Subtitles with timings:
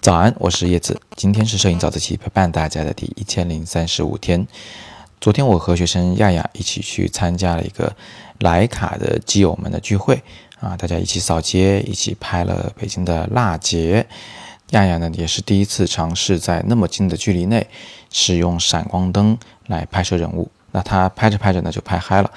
[0.00, 0.98] 早安，我是叶子。
[1.16, 4.46] 今天是摄影早自习陪伴大家的第一千零三十五天。
[5.20, 7.94] 昨天我和学生亚亚一起去参加了一个
[8.40, 10.22] 徕卡的基友们的聚会
[10.60, 14.06] 啊，大家一起扫街，一起拍了北京的蜡节。
[14.70, 17.66] 亚亚呢也是第一次尝试在那么近的距离内
[18.10, 19.36] 使用闪光灯
[19.66, 20.50] 来拍摄人物。
[20.70, 22.30] 那他拍着拍着呢就拍嗨了，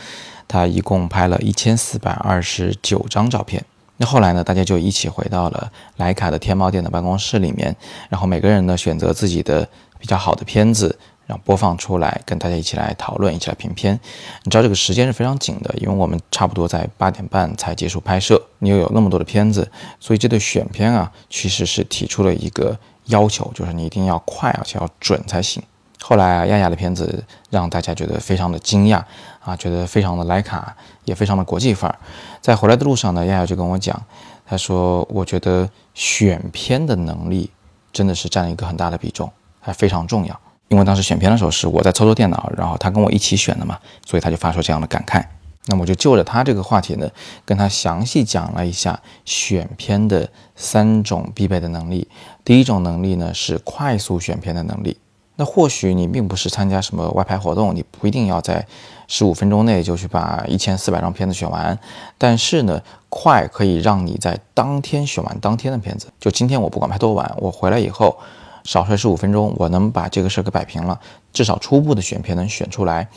[0.47, 3.63] 他一共拍了一千四百二十九张照片。
[4.01, 4.43] 那后来呢？
[4.43, 7.75] 大家就一起回到了徕卡的天猫店的办公室里面，
[8.09, 13.93] 然后每个人呢选择自己的比较好的片子，然后播放出来，跟大家一起来讨论，一起来评片。
[14.41, 25.61] 你知道这个时间是非常紧的，因为我们差不多在八点半才结束拍摄，你又有那么多的片子，所以这对选片啊，其实是提出了一个要求，就是你一定要快而且要准才行。
[26.03, 29.03] 后来啊，亚亚的片子让大家觉得非常的惊讶
[29.39, 31.95] 啊，觉得非常的徕卡，也非常的国际范儿。
[32.41, 34.01] 在回来的路上呢，亚亚就跟我讲，
[34.45, 37.49] 他说：“我觉得选片的能力
[37.93, 40.37] 真的是占了一个很大的比重，还非常重要。
[40.69, 45.23] 因为当时选片的时候是我在操作电脑，然后他跟我一起选的嘛，所以他就发出这样的感慨。
[45.67, 47.07] 那么我就就着他这个话题呢，
[47.45, 52.07] 跟他详细讲了一下选片的三种必备的能力。
[52.43, 54.97] 第一种能力呢是快速选片的能力。”
[55.41, 58.63] 那或许你并不是参加什么外拍活动，你不一定要在
[59.07, 61.75] 十五分钟内就去把一千四百张片子选完。
[62.19, 66.05] 但是呢，快可以让你在当天选完当天的片子。
[66.19, 68.15] 就今天我不管拍多晚，我回来以后
[68.63, 70.99] 少睡十五分钟，我能把这个事儿给摆平了，
[71.33, 73.07] 至少初步的选片能选出来。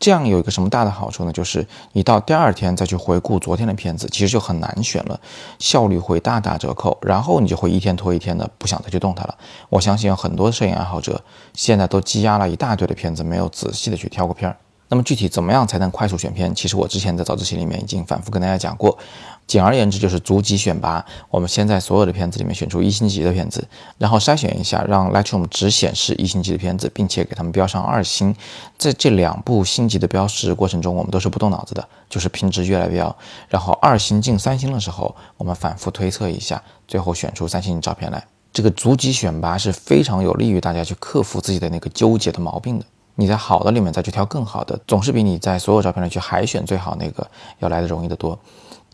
[0.00, 1.32] 这样有一个什么大的好处呢？
[1.32, 5.20] 就是你到第二天再去回顾昨天的片子，其实就很难选了，
[5.58, 6.98] 效率会大打折扣。
[7.02, 9.36] 然后你就会一天拖一天的，不想再去动它了。
[9.68, 14.56] 我相信有很多摄影爱好者现在都积压了一大堆的片子，没有仔细的去挑过片儿。
[14.90, 16.52] 那么具体怎么样才能快速选片？
[16.54, 18.98] 其实我之前在早自习里面已经反复跟大家讲过。
[19.46, 21.04] 简而言之，就是逐级选拔。
[21.28, 23.66] 我们先在所有的片子里面选出一星级的片子，
[23.98, 28.34] 然后筛选一下，让 Lightroom 只显示一星级的片子，并且给他们标上二星。
[28.78, 33.16] 在这两步星级的标识过程中，我们都是不动脑子的，就是凭直越来越标。
[33.48, 38.24] 然后二星进三星的时候，我们反复推测一下，最后选出三星照片来。
[38.52, 42.84] 这个逐级选拔是非常有利于大家去克服自己的那个纠结的毛病的。
[43.20, 47.26] 你在好的里面再去挑更好的，总是比你在所有照片里去海选最好那个
[47.58, 48.38] 要来的容易得多。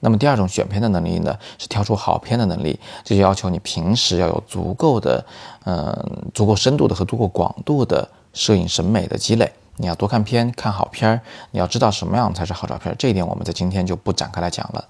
[0.01, 5.25] 那么第二种选片的能力呢，是挑出好片的能力，这就要求你平时要有足够的，
[5.65, 5.95] 嗯，
[6.35, 9.51] 足够深度的和足够广度的摄影审美的积累。
[9.77, 11.21] 你要多看片，看好片儿，
[11.53, 12.93] 你要知道什么样才是好照片。
[12.99, 14.85] 这一点我们在今天就不展开来讲了。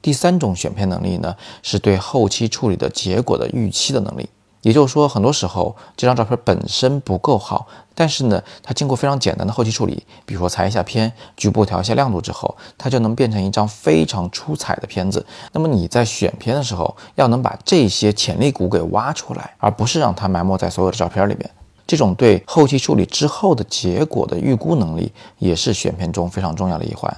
[0.00, 4.26] 第三种选片能力呢，是对后期处理的结果的预期的能力。
[4.62, 15.24] 也就是说，很多时候这张照片本身不够好，但是呢，它经过非常简单的后期处理，比如说裁一下片，局部调一下亮度之后，它就能变成一张非常出彩的片子。
[15.52, 21.50] 那么你在选片的时候，要能把这些潜力股给挖出来，而不是让它埋没在所有的照片里面。
[21.86, 27.12] 这种对后期处理之后的结果的预估能力，也是选片中非常重要的一环。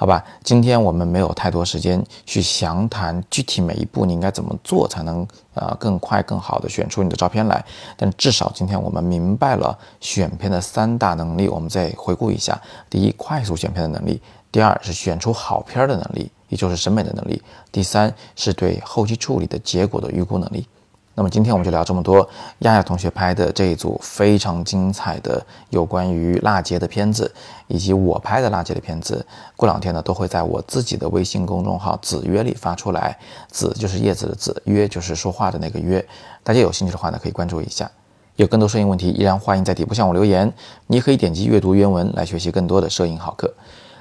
[0.00, 7.62] 好吧，今天我们没有太多时间去详谈具体每一步你应该怎么做才能呃更快更好的选出你的照片来。
[7.98, 14.18] 但至少今天我们明白了选片的三大能力，我们再回顾一下：第一，快速选片的能力；
[14.50, 17.38] 第二是选出好片的能力，也就是审美的能力；
[17.70, 20.66] 第三是对后期处理的结果的预估能力。
[21.14, 22.26] 那么今天我们就聊这么多。
[22.60, 27.30] 亚亚同学拍的这一组非常精彩的有关于蜡节的片子，
[27.66, 29.24] 以及我拍的蜡节的片子，
[29.56, 33.18] 过两天呢都会在我自己的微信公众号“子约”里发出来。
[33.48, 36.02] 子就是叶子的子，约就是说话的那个约。
[36.42, 37.90] 大家有兴趣的话呢，可以关注一下。
[38.36, 40.50] 有更多摄影问题，依然欢迎在底部向我留言。
[40.86, 43.52] 你也可以点击阅读原文来学习更多的摄影好课。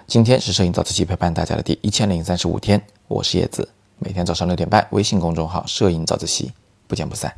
[0.07, 3.67] 今天是摄影早自习陪伴大家的第一千零三十五天，我是叶子，
[3.97, 6.53] 每天早上六点半，微信公众号“摄影早自习”。
[6.89, 7.31] 不见不散。